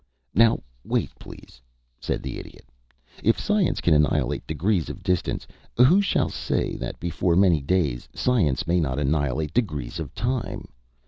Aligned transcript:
"Now 0.33 0.57
wait, 0.83 1.11
please," 1.19 1.61
said 1.99 2.23
the 2.23 2.39
Idiot. 2.39 2.65
"If 3.23 3.39
science 3.39 3.79
can 3.81 3.93
annihilate 3.93 4.47
degrees 4.47 4.89
of 4.89 5.03
distance, 5.03 5.45
who 5.77 6.01
shall 6.01 6.29
say 6.29 6.75
that 6.77 6.99
before 6.99 7.35
many 7.35 7.61
days 7.61 8.09
science 8.15 8.65
may 8.65 8.79
not 8.79 8.97
annihilate 8.97 9.53
degrees 9.53 9.99
of 9.99 10.15
time? 10.15 10.69